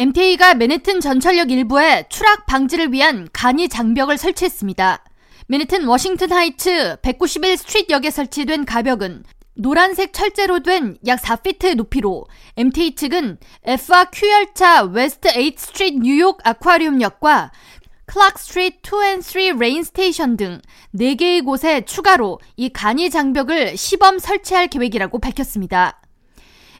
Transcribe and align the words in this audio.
MTA가 0.00 0.54
맨해튼 0.54 0.98
전철역 0.98 1.50
일부에 1.50 2.06
추락 2.08 2.46
방지를 2.46 2.90
위한 2.90 3.28
간이 3.34 3.68
장벽을 3.68 4.16
설치했습니다. 4.16 5.04
맨해튼 5.46 5.84
워싱턴 5.84 6.32
하이츠 6.32 6.96
191 7.02 7.58
Street역에 7.58 8.10
설치된 8.10 8.64
가벽은 8.64 9.24
노란색 9.56 10.14
철제로 10.14 10.60
된 10.60 10.96
약 11.06 11.20
4피트 11.20 11.74
높이로 11.74 12.24
MTA 12.56 12.94
측은 12.94 13.36
F와 13.66 14.06
Q 14.06 14.30
열차 14.30 14.84
West 14.84 15.28
8 15.34 15.52
Street 15.58 15.98
New 15.98 16.15
York 16.15 16.38
Aquarium역과 16.44 17.52
Clark 18.06 18.38
Street 18.38 18.96
2 19.18 19.20
3 19.20 19.58
train 19.58 19.82
station 19.82 20.38
등 20.38 20.62
4개의 20.94 21.44
곳에 21.44 21.82
추가로 21.82 22.40
이 22.56 22.70
간이 22.70 23.10
장벽을 23.10 23.76
시범 23.76 24.18
설치할 24.18 24.68
계획이라고 24.68 25.18
밝혔습니다. 25.18 26.00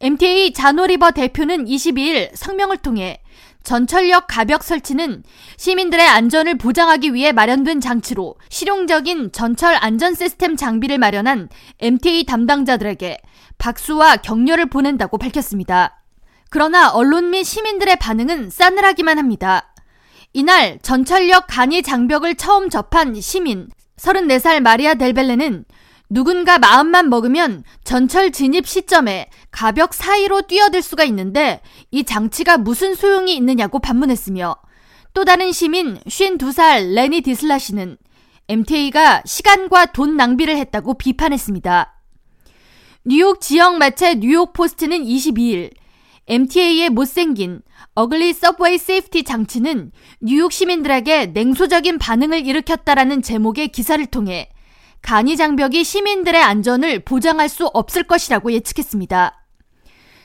MTA 0.00 0.52
자노리버 0.52 1.12
대표는 1.12 1.64
22일 1.64 2.30
성명을 2.34 2.78
통해 2.78 3.22
전철역 3.62 4.26
가벽 4.28 4.62
설치는 4.62 5.24
시민들의 5.56 6.06
안전을 6.06 6.58
보장하기 6.58 7.14
위해 7.14 7.32
마련된 7.32 7.80
장치로 7.80 8.36
실용적인 8.48 9.32
전철 9.32 9.76
안전 9.80 10.14
시스템 10.14 10.54
장비를 10.54 10.98
마련한 10.98 11.48
MTA 11.80 12.24
담당자들에게 12.24 13.18
박수와 13.58 14.18
격려를 14.18 14.66
보낸다고 14.66 15.18
밝혔습니다. 15.18 16.02
그러나 16.50 16.92
언론 16.92 17.30
및 17.30 17.42
시민들의 17.42 17.96
반응은 17.96 18.50
싸늘하기만 18.50 19.18
합니다. 19.18 19.74
이날 20.32 20.78
전철역 20.82 21.46
간이 21.48 21.82
장벽을 21.82 22.36
처음 22.36 22.68
접한 22.68 23.20
시민 23.20 23.68
34살 23.96 24.60
마리아 24.60 24.94
델벨레는 24.94 25.64
누군가 26.08 26.58
마음만 26.58 27.08
먹으면 27.08 27.64
전철 27.82 28.30
진입 28.30 28.66
시점에 28.66 29.28
가벽 29.50 29.92
사이로 29.92 30.42
뛰어들 30.42 30.82
수가 30.82 31.04
있는데 31.04 31.60
이 31.90 32.04
장치가 32.04 32.58
무슨 32.58 32.94
소용이 32.94 33.34
있느냐고 33.34 33.80
반문했으며 33.80 34.56
또 35.14 35.24
다른 35.24 35.50
시민 35.50 35.98
52살 36.06 36.94
레니 36.94 37.22
디슬라 37.22 37.58
씨는 37.58 37.96
MTA가 38.48 39.22
시간과 39.24 39.86
돈 39.86 40.16
낭비를 40.16 40.56
했다고 40.56 40.94
비판했습니다. 40.94 41.92
뉴욕 43.04 43.40
지역 43.40 43.78
매체 43.78 44.14
뉴욕 44.14 44.52
포스트는 44.52 45.02
22일 45.02 45.72
MTA의 46.28 46.90
못생긴 46.90 47.62
ugly 47.94 48.32
subway 48.32 48.78
safety 48.78 49.24
장치는 49.24 49.90
뉴욕 50.20 50.52
시민들에게 50.52 51.26
냉소적인 51.26 51.98
반응을 51.98 52.46
일으켰다라는 52.46 53.22
제목의 53.22 53.68
기사를 53.68 54.04
통해 54.06 54.50
간이 55.02 55.36
장벽이 55.36 55.84
시민들의 55.84 56.42
안전을 56.42 57.00
보장할 57.00 57.48
수 57.48 57.66
없을 57.66 58.04
것이라고 58.04 58.52
예측했습니다. 58.52 59.46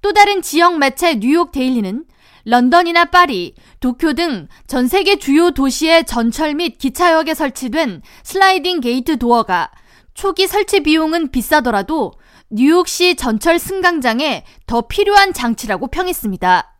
또 0.00 0.12
다른 0.12 0.42
지역 0.42 0.78
매체 0.78 1.14
뉴욕 1.18 1.52
데일리는 1.52 2.04
런던이나 2.44 3.04
파리, 3.06 3.54
도쿄 3.80 4.14
등 4.14 4.48
전 4.66 4.88
세계 4.88 5.16
주요 5.16 5.50
도시의 5.50 6.06
전철 6.06 6.54
및 6.54 6.78
기차역에 6.78 7.34
설치된 7.34 8.02
sliding 8.24 8.80
gate 8.80 9.18
door가 9.18 9.70
초기 10.14 10.46
설치 10.46 10.80
비용은 10.80 11.30
비싸더라도 11.30 12.12
뉴욕시 12.50 13.16
전철 13.16 13.58
승강장에 13.58 14.44
더 14.66 14.82
필요한 14.82 15.32
장치라고 15.32 15.88
평했습니다. 15.88 16.74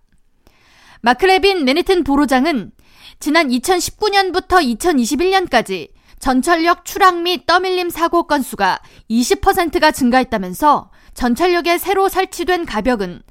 마크 1.03 1.34
레빈 1.34 1.65
맨해튼 1.65 2.05
borough장은 2.05 2.73
지난 3.21 3.49
2019년부터 3.49 4.63
2021년까지 4.79 5.91
전철역 6.23 6.85
추락 6.85 7.23
및 7.23 7.47
떠밀림 7.47 7.91
사고 7.91 8.29
건수가 8.29 8.79
20%가 9.11 9.91
증가했다면서 9.91 10.93
전철역에 11.15 11.79
새로 11.79 12.09
설치된 12.09 12.65
가벽은 12.65 13.23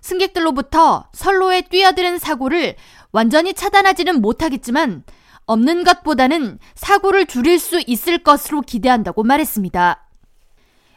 승객들로부터 0.00 1.08
선로에 1.12 1.62
뛰어드는 1.62 2.18
사고를 2.18 2.76
완전히 3.10 3.52
차단하지는 3.52 4.22
못하겠지만 4.22 5.02
없는 5.46 5.82
것보다는 5.82 6.60
사고를 6.76 7.26
줄일 7.26 7.58
수 7.58 7.82
있을 7.84 8.18
것으로 8.18 8.60
기대한다고 8.60 9.24
말했습니다. 9.24 10.06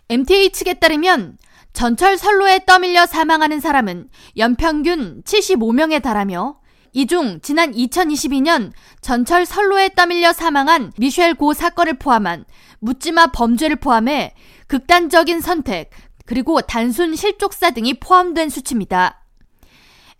MTA 0.10 0.52
측에 0.52 0.76
따르면 0.76 1.40
전철 1.74 2.20
선로에 2.20 2.66
떠밀려 2.68 3.08
사망하는 3.08 3.60
사람은 3.60 4.10
연평균 4.38 5.24
75명에 5.24 6.04
달하며 6.04 6.60
이 6.94 7.06
중 7.06 7.40
지난 7.42 7.72
2022년 7.72 8.72
전철 9.02 9.46
선로에 9.46 9.90
떠밀려 9.96 10.34
사망한 10.34 10.92
미셸 10.98 11.36
고 11.36 11.54
사건을 11.54 11.96
포함한 12.00 12.46
묻지마 12.80 13.28
범죄를 13.28 13.76
포함해 13.76 14.34
극단적인 14.68 15.42
선택 15.42 15.92
그리고 16.26 16.62
단순 16.62 17.16
실족사 17.16 17.72
등이 17.72 17.96
포함된 17.96 18.50
수치입니다. 18.50 19.24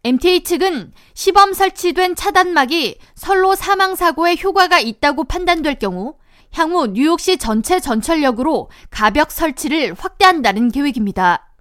MTA 0.04 0.44
측은 0.44 0.94
시범 1.14 1.54
설치된 1.54 2.16
차단막이 2.16 3.00
선로 3.16 3.56
사망 3.56 3.96
사고에 3.96 4.38
효과가 4.42 4.80
있다고 4.80 5.26
판단될 5.26 5.78
경우 5.80 6.16
향후 6.54 6.88
뉴욕시 6.88 7.38
전체 7.38 7.80
전철역으로 7.80 8.70
가벽 8.90 9.32
설치를 9.32 9.94
확대한다는 9.94 10.72
계획입니다. 10.72 11.54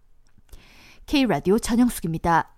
K라디오 1.07 1.59
전영숙입니다. 1.59 2.58